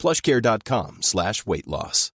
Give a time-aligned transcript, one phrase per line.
[0.00, 2.12] plushcare.com slash weight loss.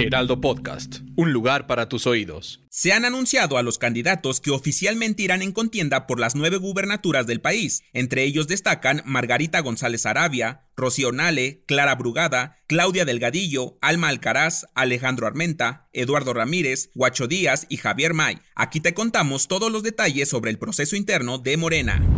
[0.00, 2.62] Heraldo Podcast, un lugar para tus oídos.
[2.70, 7.26] Se han anunciado a los candidatos que oficialmente irán en contienda por las nueve gubernaturas
[7.26, 7.82] del país.
[7.92, 15.26] Entre ellos destacan Margarita González Arabia, Rocío Nale, Clara Brugada, Claudia Delgadillo, Alma Alcaraz, Alejandro
[15.26, 18.38] Armenta, Eduardo Ramírez, Guacho Díaz y Javier May.
[18.54, 22.17] Aquí te contamos todos los detalles sobre el proceso interno de Morena.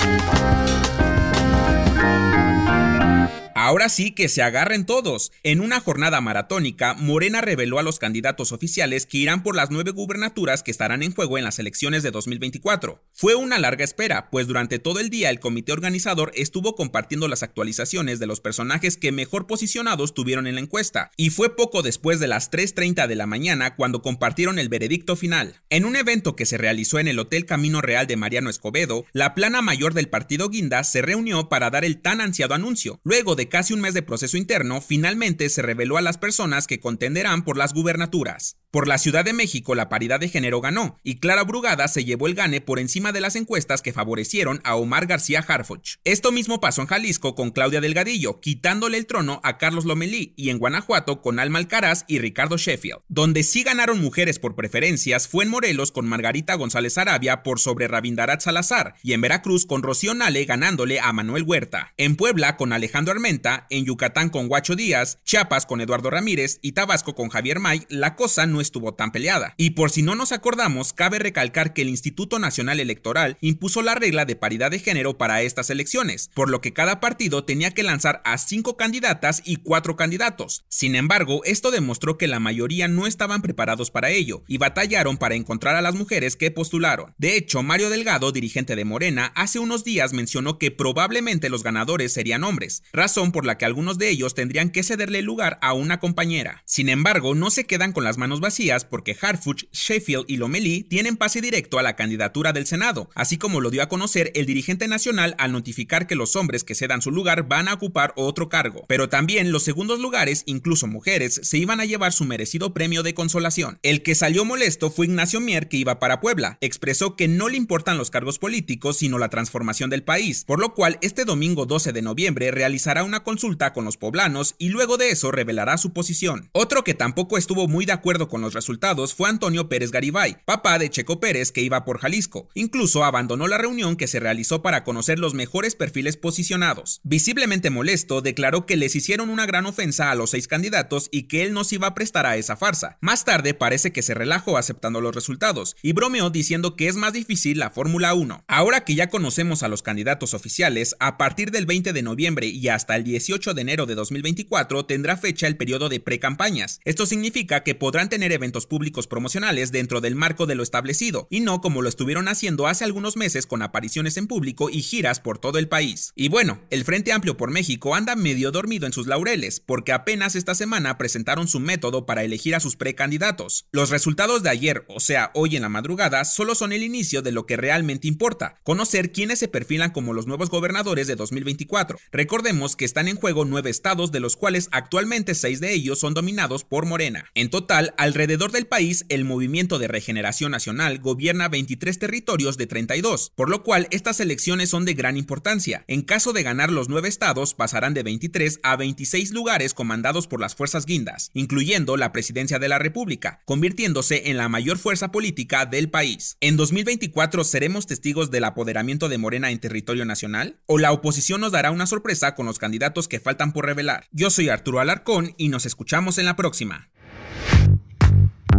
[3.71, 5.31] Ahora sí que se agarren todos.
[5.43, 9.91] En una jornada maratónica, Morena reveló a los candidatos oficiales que irán por las nueve
[9.91, 13.01] gubernaturas que estarán en juego en las elecciones de 2024.
[13.13, 17.43] Fue una larga espera, pues durante todo el día el comité organizador estuvo compartiendo las
[17.43, 22.19] actualizaciones de los personajes que mejor posicionados tuvieron en la encuesta, y fue poco después
[22.19, 25.61] de las 3.30 de la mañana cuando compartieron el veredicto final.
[25.69, 29.33] En un evento que se realizó en el Hotel Camino Real de Mariano Escobedo, la
[29.33, 32.99] plana mayor del partido Guinda se reunió para dar el tan ansiado anuncio.
[33.05, 36.79] Luego de casi un mes de proceso interno, finalmente se reveló a las personas que
[36.79, 38.57] contenderán por las gubernaturas.
[38.71, 42.27] Por la Ciudad de México la paridad de género ganó y Clara Brugada se llevó
[42.27, 45.97] el gane por encima de las encuestas que favorecieron a Omar García Harfuch.
[46.05, 50.51] Esto mismo pasó en Jalisco con Claudia Delgadillo, quitándole el trono a Carlos Lomelí y
[50.51, 53.01] en Guanajuato con Alma Alcaraz y Ricardo Sheffield.
[53.09, 57.89] Donde sí ganaron mujeres por preferencias fue en Morelos con Margarita González Arabia por sobre
[57.89, 61.93] Rabindarat Salazar y en Veracruz con Rocío Nale ganándole a Manuel Huerta.
[61.97, 66.71] En Puebla con Alejandro Armenta, en Yucatán con Guacho Díaz, Chiapas con Eduardo Ramírez y
[66.71, 69.53] Tabasco con Javier May, la cosa no estuvo tan peleada.
[69.57, 73.95] Y por si no nos acordamos, cabe recalcar que el Instituto Nacional Electoral impuso la
[73.95, 77.83] regla de paridad de género para estas elecciones, por lo que cada partido tenía que
[77.83, 80.63] lanzar a cinco candidatas y cuatro candidatos.
[80.69, 85.35] Sin embargo, esto demostró que la mayoría no estaban preparados para ello y batallaron para
[85.35, 87.15] encontrar a las mujeres que postularon.
[87.17, 92.13] De hecho, Mario Delgado, dirigente de Morena, hace unos días mencionó que probablemente los ganadores
[92.13, 95.99] serían hombres, razón por la que algunos de ellos tendrían que cederle lugar a una
[95.99, 96.63] compañera.
[96.65, 98.50] Sin embargo, no se quedan con las manos vacías
[98.89, 103.61] porque Harfuch, Sheffield y Lomelí tienen pase directo a la candidatura del Senado, así como
[103.61, 107.11] lo dio a conocer el dirigente nacional al notificar que los hombres que cedan su
[107.11, 108.85] lugar van a ocupar otro cargo.
[108.87, 113.13] Pero también los segundos lugares, incluso mujeres, se iban a llevar su merecido premio de
[113.13, 113.79] consolación.
[113.83, 116.57] El que salió molesto fue Ignacio Mier, que iba para Puebla.
[116.61, 120.73] Expresó que no le importan los cargos políticos, sino la transformación del país, por lo
[120.73, 125.11] cual este domingo 12 de noviembre realizará una consulta con los poblanos y luego de
[125.11, 126.49] eso revelará su posición.
[126.51, 130.79] Otro que tampoco estuvo muy de acuerdo con los resultados fue Antonio Pérez Garibay, papá
[130.79, 132.49] de Checo Pérez que iba por Jalisco.
[132.53, 136.99] Incluso abandonó la reunión que se realizó para conocer los mejores perfiles posicionados.
[137.03, 141.43] Visiblemente molesto, declaró que les hicieron una gran ofensa a los seis candidatos y que
[141.43, 142.97] él no se iba a prestar a esa farsa.
[143.01, 147.13] Más tarde parece que se relajó aceptando los resultados y bromeó diciendo que es más
[147.13, 148.43] difícil la Fórmula 1.
[148.47, 152.67] Ahora que ya conocemos a los candidatos oficiales, a partir del 20 de noviembre y
[152.67, 156.79] hasta el 18 de enero de 2024 tendrá fecha el periodo de pre-campañas.
[156.85, 161.39] Esto significa que podrán tener eventos públicos promocionales dentro del marco de lo establecido, y
[161.41, 165.37] no como lo estuvieron haciendo hace algunos meses con apariciones en público y giras por
[165.37, 166.11] todo el país.
[166.15, 170.35] Y bueno, el Frente Amplio por México anda medio dormido en sus laureles, porque apenas
[170.35, 173.65] esta semana presentaron su método para elegir a sus precandidatos.
[173.71, 177.31] Los resultados de ayer, o sea, hoy en la madrugada, solo son el inicio de
[177.31, 181.97] lo que realmente importa, conocer quiénes se perfilan como los nuevos gobernadores de 2024.
[182.11, 186.13] Recordemos que están en juego nueve estados, de los cuales actualmente seis de ellos son
[186.13, 187.25] dominados por Morena.
[187.35, 193.31] En total, alrededor de país, el Movimiento de Regeneración Nacional gobierna 23 territorios de 32,
[193.35, 195.83] por lo cual estas elecciones son de gran importancia.
[195.87, 200.39] En caso de ganar los nueve estados, pasarán de 23 a 26 lugares comandados por
[200.39, 205.65] las fuerzas guindas, incluyendo la presidencia de la República, convirtiéndose en la mayor fuerza política
[205.65, 206.37] del país.
[206.41, 211.51] En 2024 seremos testigos del apoderamiento de Morena en territorio nacional, o la oposición nos
[211.51, 214.07] dará una sorpresa con los candidatos que faltan por revelar.
[214.11, 216.90] Yo soy Arturo Alarcón y nos escuchamos en la próxima.